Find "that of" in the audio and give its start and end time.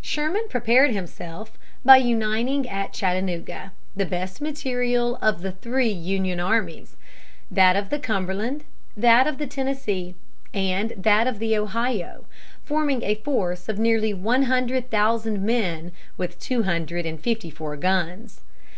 7.50-7.90, 8.96-9.36, 10.96-11.38